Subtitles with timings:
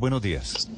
[0.00, 0.68] buenos días.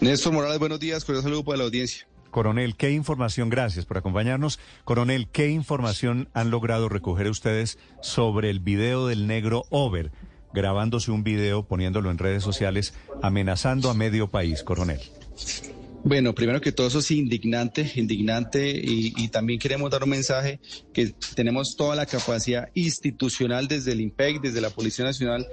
[0.00, 1.04] Néstor Morales, buenos días.
[1.04, 2.06] Cordial saludo para la audiencia.
[2.30, 4.58] Coronel, ¿qué información, gracias por acompañarnos.
[4.84, 10.12] Coronel, ¿qué información han logrado recoger ustedes sobre el video del negro Over,
[10.54, 15.00] grabándose un video, poniéndolo en redes sociales, amenazando a medio país, coronel?
[16.04, 20.60] Bueno, primero que todo eso es indignante, indignante y, y, también queremos dar un mensaje
[20.92, 25.48] que tenemos toda la capacidad institucional desde el IMPEC, desde la Policía Nacional,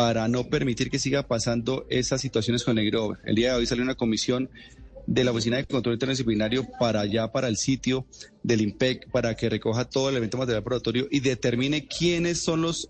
[0.00, 3.18] para no permitir que siga pasando esas situaciones con Negro.
[3.22, 4.48] El día de hoy salió una comisión
[5.06, 8.06] de la Oficina de Control Interdisciplinario para allá, para el sitio
[8.42, 12.88] del IMPEC, para que recoja todo el evento material probatorio y determine quiénes son los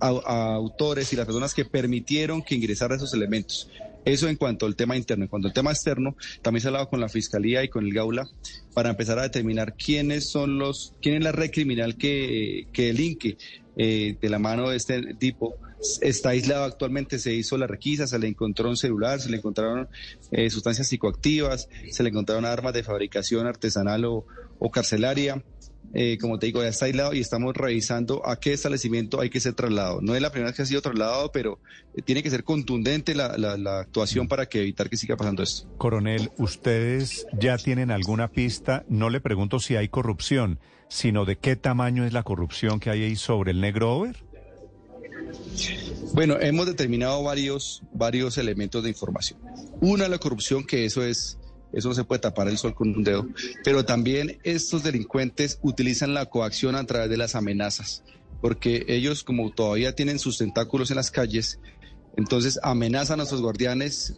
[0.00, 3.68] autores y las personas que permitieron que ingresaran esos elementos.
[4.06, 5.24] Eso en cuanto al tema interno.
[5.24, 7.92] En cuanto al tema externo, también se ha hablado con la Fiscalía y con el
[7.92, 8.26] Gaula
[8.72, 13.36] para empezar a determinar quiénes son los, quién es la red criminal que, que delinque
[13.82, 15.54] eh, de la mano de este tipo
[16.02, 19.88] está aislado actualmente, se hizo la requisa, se le encontró un celular, se le encontraron
[20.32, 24.26] eh, sustancias psicoactivas, se le encontraron armas de fabricación artesanal o,
[24.70, 25.42] carcelaria.
[25.92, 29.40] Eh, como te digo, ya está aislado y estamos revisando a qué establecimiento hay que
[29.40, 30.00] ser trasladado.
[30.00, 31.58] No es la primera vez que ha sido trasladado, pero
[31.96, 35.68] eh, tiene que ser contundente la, la, actuación para que evitar que siga pasando esto.
[35.78, 38.84] Coronel, ¿ustedes ya tienen alguna pista?
[38.88, 43.02] No le pregunto si hay corrupción, sino de qué tamaño es la corrupción que hay
[43.02, 44.30] ahí sobre el negro over.
[46.12, 49.40] Bueno, hemos determinado varios, varios elementos de información.
[49.80, 51.38] Una, la corrupción, que eso es,
[51.72, 53.26] eso no se puede tapar el sol con un dedo,
[53.64, 58.02] pero también estos delincuentes utilizan la coacción a través de las amenazas,
[58.40, 61.60] porque ellos como todavía tienen sus tentáculos en las calles,
[62.16, 64.14] entonces amenazan a sus guardianes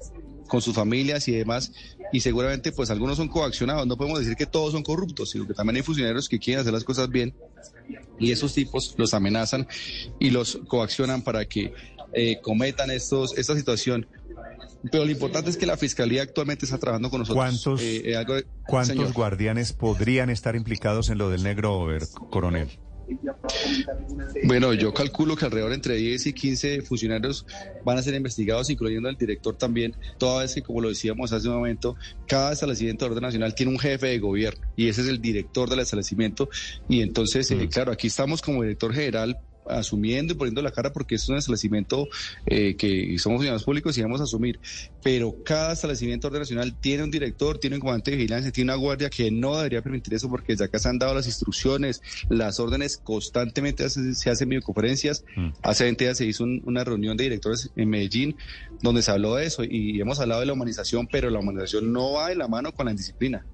[0.48, 1.72] con sus familias y demás,
[2.12, 3.86] y seguramente pues algunos son coaccionados.
[3.86, 6.74] No podemos decir que todos son corruptos, sino que también hay funcionarios que quieren hacer
[6.74, 7.34] las cosas bien
[8.18, 9.66] y esos tipos los amenazan
[10.18, 11.72] y los coaccionan para que
[12.12, 14.06] eh, cometan estos, esta situación.
[14.90, 17.44] Pero lo importante es que la Fiscalía actualmente está trabajando con nosotros.
[17.44, 22.68] ¿Cuántos, eh, eh, ¿cuántos guardianes podrían estar implicados en lo del negro over, coronel?
[24.44, 27.46] Bueno, yo calculo que alrededor entre 10 y 15 funcionarios
[27.84, 31.48] van a ser investigados, incluyendo al director también, toda vez que, como lo decíamos hace
[31.48, 31.96] un momento,
[32.26, 35.68] cada establecimiento de orden nacional tiene un jefe de gobierno y ese es el director
[35.68, 36.48] del establecimiento.
[36.88, 37.68] Y entonces, eh, mm.
[37.68, 42.08] claro, aquí estamos como director general asumiendo y poniendo la cara porque es un establecimiento
[42.46, 44.60] eh, que somos funcionarios públicos y vamos a asumir.
[45.02, 49.10] Pero cada establecimiento nacional tiene un director, tiene un comandante de vigilancia, tiene una guardia
[49.10, 52.98] que no debería permitir eso porque ya acá se han dado las instrucciones, las órdenes
[52.98, 55.24] constantemente se hacen videoconferencias.
[55.36, 55.48] Mm.
[55.62, 58.36] Hace 20 días se hizo una reunión de directores en Medellín
[58.80, 62.12] donde se habló de eso y hemos hablado de la humanización, pero la humanización no
[62.12, 63.46] va de la mano con la indisciplina.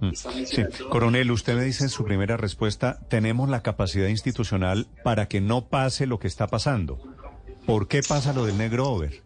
[0.00, 0.10] Mm.
[0.12, 0.62] Sí.
[0.90, 5.68] Coronel, usted me dice en su primera respuesta, tenemos la capacidad institucional para que no
[5.68, 6.98] pase lo que está pasando.
[7.66, 9.22] ¿Por qué pasa lo del negro over?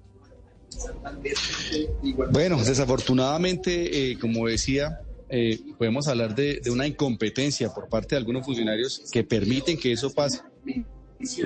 [2.31, 8.45] Bueno, desafortunadamente, eh, como decía, eh, podemos hablar de, una incompetencia por parte de algunos
[8.45, 10.41] funcionarios que permiten que eso pase.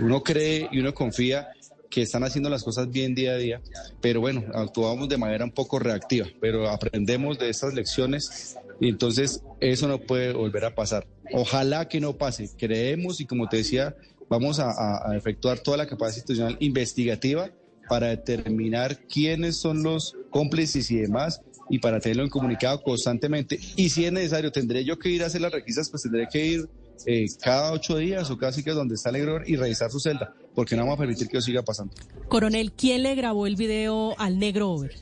[0.00, 1.48] Uno cree y uno confía
[1.92, 3.60] que están haciendo las cosas bien día a día,
[4.00, 9.42] pero bueno, actuamos de manera un poco reactiva, pero aprendemos de estas lecciones y entonces
[9.60, 11.06] eso no puede volver a pasar.
[11.34, 12.48] Ojalá que no pase.
[12.58, 13.94] Creemos y como te decía,
[14.30, 17.50] vamos a, efectuar toda la capacidad institucional investigativa
[17.88, 23.60] para determinar quiénes son los cómplices y demás y para tenerlo en comunicado constantemente.
[23.76, 26.46] Y si es necesario, tendré yo que ir a hacer las requisas, pues tendré que
[26.46, 26.68] ir
[27.06, 30.34] eh, cada ocho días o casi que donde está el negro y revisar su celda,
[30.54, 31.94] porque no vamos a permitir que eso siga pasando.
[32.28, 34.94] Coronel, ¿quién le grabó el video al negro over?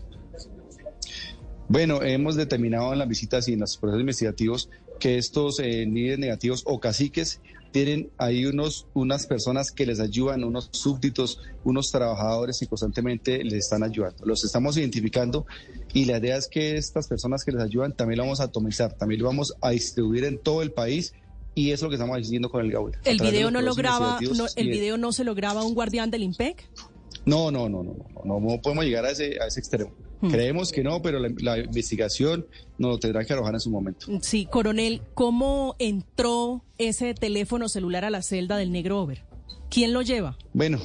[1.68, 6.18] Bueno, hemos determinado en las visitas y en los procesos investigativos que estos eh, líderes
[6.18, 7.40] negativos o caciques
[7.70, 13.54] tienen ahí unos, unas personas que les ayudan, unos súbditos, unos trabajadores que constantemente les
[13.54, 14.26] están ayudando.
[14.26, 15.46] Los estamos identificando
[15.92, 18.92] y la idea es que estas personas que les ayudan también lo vamos a atomizar,
[18.94, 21.14] también lo vamos a distribuir en todo el país
[21.54, 22.98] y es lo que estamos haciendo con el Gaula.
[23.04, 24.18] ¿El video no lo graba,
[24.56, 26.68] el video no se lo graba un guardián del IMPEC?
[27.26, 27.94] No, no, no, no,
[28.24, 29.92] no, no, podemos llegar a ese, a ese extremo.
[30.20, 30.30] Hmm.
[30.30, 32.46] Creemos que no, pero la, investigación
[32.78, 34.06] nos lo tendrá que arrojar en su momento.
[34.22, 39.24] Sí, coronel, ¿cómo entró ese teléfono celular a la celda del negro Over?
[39.70, 40.36] ¿Quién lo lleva?
[40.52, 40.80] Bueno,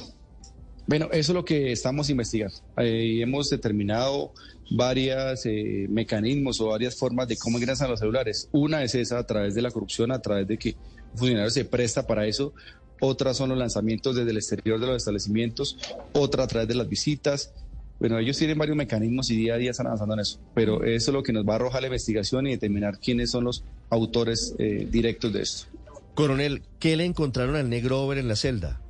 [0.86, 2.56] bueno, eso es lo que estamos investigando.
[2.78, 4.32] Eh, hemos determinado
[4.70, 8.48] varios eh, mecanismos o varias formas de cómo ingresan los celulares.
[8.52, 10.76] Una es esa a través de la corrupción, a través de que
[11.12, 12.52] un funcionario se presta para eso.
[13.00, 15.76] Otras son los lanzamientos desde el exterior de los establecimientos.
[16.12, 17.52] Otra a través de las visitas.
[17.98, 21.10] Bueno, ellos tienen varios mecanismos y día a día están avanzando en eso, pero eso
[21.10, 24.54] es lo que nos va a arrojar la investigación y determinar quiénes son los autores
[24.58, 25.66] eh, directos de esto.
[26.14, 28.80] Coronel, ¿qué le encontraron al negro over en la celda?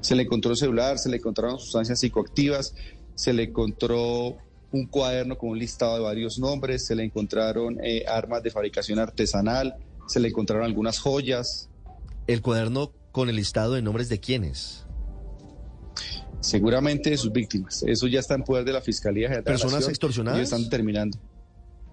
[0.00, 2.74] Se le encontró el celular, se le encontraron sustancias psicoactivas,
[3.14, 4.36] se le encontró
[4.70, 8.98] un cuaderno con un listado de varios nombres, se le encontraron eh, armas de fabricación
[8.98, 9.76] artesanal,
[10.06, 11.68] se le encontraron algunas joyas.
[12.26, 14.84] ¿El cuaderno con el listado de nombres de quiénes?
[16.40, 17.82] Seguramente de sus víctimas.
[17.86, 19.44] Eso ya está en poder de la Fiscalía General.
[19.44, 20.40] ¿Personas extorsionadas?
[20.40, 21.18] Y están determinando.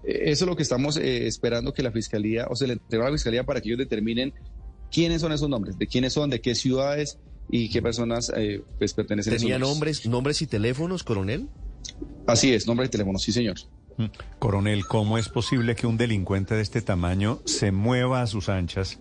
[0.04, 3.02] Eh, eso es lo que estamos eh, esperando que la Fiscalía, o se le entregue
[3.02, 4.32] a la Fiscalía para que ellos determinen
[4.90, 7.18] quiénes son esos nombres, de quiénes son, de qué ciudades
[7.50, 11.48] y qué personas eh, pues, pertenecen a ¿Tenía nombres, nombres y teléfonos, coronel?
[12.26, 13.56] Así es, nombre y teléfono, sí, señor.
[13.96, 14.06] Mm.
[14.38, 18.98] Coronel, ¿cómo es posible que un delincuente de este tamaño se mueva a sus anchas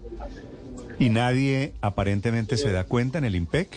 [0.99, 3.69] y nadie aparentemente se da cuenta en el IMPEC?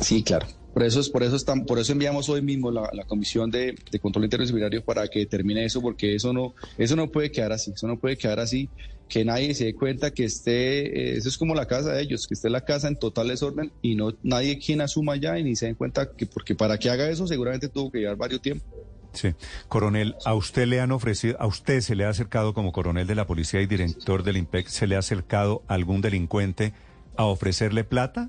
[0.00, 0.46] Sí, claro.
[0.76, 3.74] Por eso, es, por eso, están, por eso enviamos hoy mismo la, la Comisión de,
[3.90, 7.70] de Control Interdisciplinario para que termine eso, porque eso no, eso no puede quedar así,
[7.70, 8.68] eso no puede quedar así,
[9.08, 12.26] que nadie se dé cuenta que esté, eh, eso es como la casa de ellos,
[12.26, 15.56] que esté la casa en total desorden y no nadie quien asuma ya y ni
[15.56, 18.68] se den cuenta que, porque para que haga eso seguramente tuvo que llevar varios tiempos.
[19.14, 19.32] Sí.
[19.68, 23.14] Coronel, ¿a usted le han ofrecido, a usted se le ha acercado como coronel de
[23.14, 26.74] la policía y director del IMPEC, se le ha acercado algún delincuente
[27.16, 28.28] a ofrecerle plata?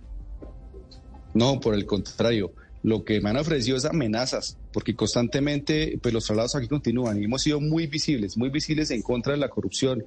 [1.37, 2.51] No, por el contrario.
[2.81, 7.25] Lo que me han ofrecido es amenazas, porque constantemente pues, los traslados aquí continúan y
[7.25, 10.03] hemos sido muy visibles, muy visibles en contra de la corrupción.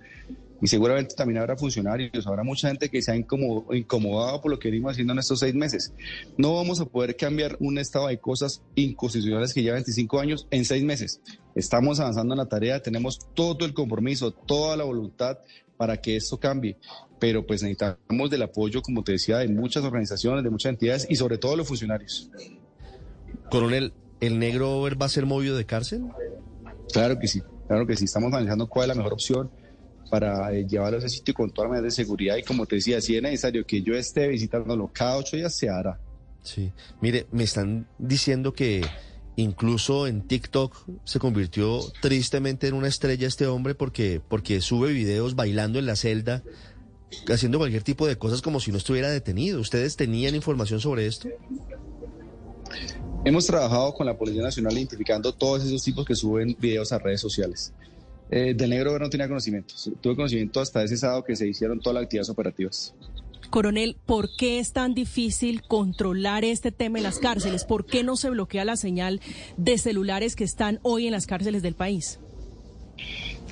[0.60, 4.70] Y seguramente también habrá funcionarios, habrá mucha gente que se ha incomodado por lo que
[4.70, 5.92] venimos haciendo en estos seis meses.
[6.36, 10.64] No vamos a poder cambiar un estado de cosas inconstitucionales que lleva 25 años en
[10.64, 11.20] seis meses.
[11.54, 15.38] Estamos avanzando en la tarea, tenemos todo el compromiso, toda la voluntad
[15.80, 16.76] para que esto cambie.
[17.18, 21.16] Pero pues necesitamos del apoyo, como te decía, de muchas organizaciones, de muchas entidades y
[21.16, 22.30] sobre todo de los funcionarios.
[23.50, 26.02] Coronel, ¿el negro va a ser movido de cárcel?
[26.92, 28.04] Claro que sí, claro que sí.
[28.04, 29.50] Estamos analizando cuál es la mejor opción
[30.10, 32.76] para eh, llevarlo a ese sitio con todas las medidas de seguridad y como te
[32.76, 35.98] decía, si es necesario que yo esté visitándolo cada ocho días, se hará.
[36.42, 38.82] Sí, mire, me están diciendo que
[39.40, 45.34] incluso en TikTok se convirtió tristemente en una estrella este hombre porque, porque sube videos
[45.34, 46.42] bailando en la celda,
[47.32, 49.60] haciendo cualquier tipo de cosas como si no estuviera detenido.
[49.60, 51.28] ¿Ustedes tenían información sobre esto?
[53.24, 57.20] Hemos trabajado con la Policía Nacional identificando todos esos tipos que suben videos a redes
[57.20, 57.72] sociales.
[58.30, 59.74] Eh, del negro no tenía conocimiento.
[60.00, 62.94] Tuve conocimiento hasta ese sábado que se hicieron todas las actividades operativas.
[63.50, 67.64] Coronel, ¿por qué es tan difícil controlar este tema en las cárceles?
[67.64, 69.20] ¿Por qué no se bloquea la señal
[69.56, 72.20] de celulares que están hoy en las cárceles del país?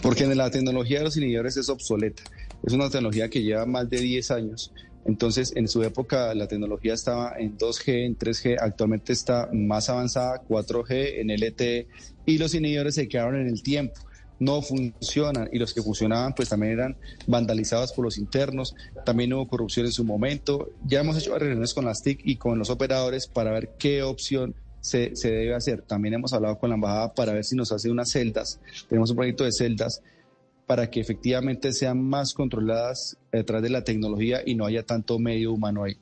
[0.01, 2.23] Porque la tecnología de los inhibidores es obsoleta.
[2.65, 4.73] Es una tecnología que lleva más de 10 años.
[5.05, 10.43] Entonces, en su época la tecnología estaba en 2G, en 3G, actualmente está más avanzada,
[10.47, 11.89] 4G, en LTE,
[12.27, 14.08] y los inhibidores se quedaron en el tiempo
[14.39, 16.97] no funcionan y los que funcionaban pues también eran
[17.27, 18.75] vandalizados por los internos,
[19.05, 20.71] también hubo corrupción en su momento.
[20.87, 24.55] Ya hemos hecho reuniones con las TIC y con los operadores para ver qué opción
[24.81, 25.83] se, se, debe hacer.
[25.83, 29.17] También hemos hablado con la embajada para ver si nos hace unas celdas, tenemos un
[29.17, 30.03] proyecto de celdas
[30.67, 35.53] para que efectivamente sean más controladas detrás de la tecnología y no haya tanto medio
[35.53, 35.97] humano ahí.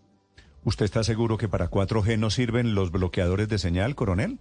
[0.64, 4.40] ¿Usted está seguro que para 4G no sirven los bloqueadores de señal, coronel?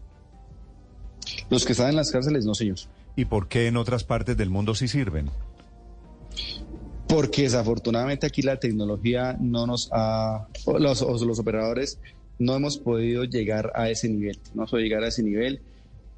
[1.51, 2.77] Los que están en las cárceles, no, señor.
[3.16, 5.30] ¿Y por qué en otras partes del mundo sí sirven?
[7.08, 10.48] Porque desafortunadamente aquí la tecnología no nos ha,
[10.80, 12.00] los, los operadores
[12.40, 15.62] no hemos podido llegar a ese nivel, no hemos llegar a ese nivel.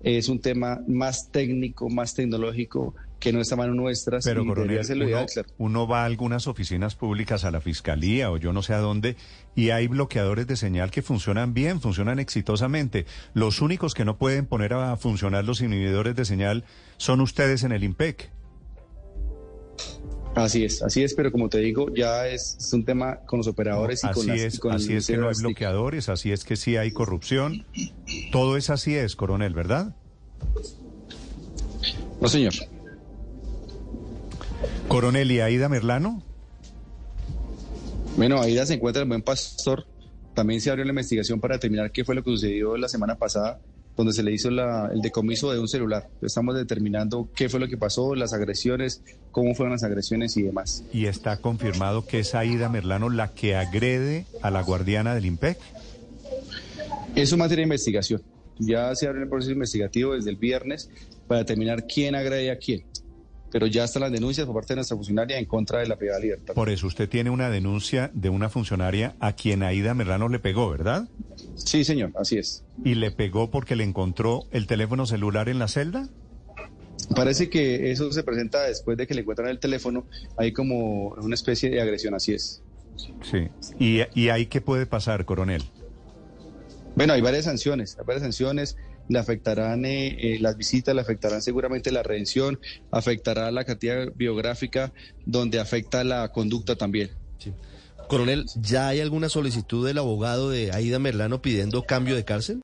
[0.02, 4.20] Es un tema más técnico, más tecnológico que no está a mano nuestra.
[4.24, 5.26] Pero, coronel, uno,
[5.58, 9.16] uno, va a algunas oficinas públicas, a la fiscalía o yo no sé a dónde,
[9.56, 13.06] y hay bloqueadores de señal que funcionan bien, funcionan exitosamente.
[13.34, 16.64] Los únicos que no pueden poner a funcionar los inhibidores de señal
[16.98, 18.30] son ustedes en el IMPEC.
[20.36, 24.04] Así es, así es, pero como te digo, ya es, un tema con los operadores
[24.04, 26.56] y, con las, es, y con Así es que no hay bloqueadores, así es que
[26.56, 27.66] sí hay corrupción.
[28.32, 29.96] Todo es así es, coronel, ¿verdad?
[32.22, 32.54] No, señor.
[34.88, 36.24] Coronel, ¿y Aida Merlano?
[38.16, 39.86] Bueno, Aida se encuentra el buen pastor.
[40.34, 43.60] También se abrió la investigación para determinar qué fue lo que sucedió la semana pasada,
[43.98, 46.10] donde se le hizo el decomiso de un celular.
[46.22, 50.84] Estamos determinando qué fue lo que pasó, las agresiones, cómo fueron las agresiones y demás.
[50.94, 55.58] ¿Y está confirmado que es Aida Merlano la que agrede a la guardiana del IMPEC?
[57.16, 58.22] Es un materia de investigación.
[58.60, 60.90] Ya se abrió el proceso investigativo desde el viernes
[61.28, 62.86] para determinar quién agrede a quién
[63.52, 66.20] pero ya están las denuncias por parte de nuestra funcionaria en contra de la privada
[66.20, 66.54] libertad.
[66.54, 70.70] Por eso usted tiene una denuncia de una funcionaria a quien Aida Merlano le pegó,
[70.70, 71.08] ¿verdad?
[71.56, 72.64] Sí, señor, así es.
[72.84, 76.10] ¿Y le pegó porque le encontró el teléfono celular en la celda?
[77.16, 81.36] Parece que eso se presenta después de que le encuentran el teléfono, hay como una
[81.36, 82.62] especie de agresión, así es.
[83.22, 83.48] Sí.
[83.80, 85.64] ¿Y, y ahí qué puede pasar, coronel?
[86.96, 88.76] Bueno, hay varias sanciones, hay varias sanciones,
[89.10, 92.60] le afectarán eh, eh, las visitas, le afectarán seguramente la redención,
[92.92, 94.94] afectará la cantidad biográfica,
[95.26, 97.12] donde afecta la conducta también.
[98.08, 102.56] Coronel, ¿ya hay alguna solicitud del abogado de Aida Merlano pidiendo cambio de cárcel?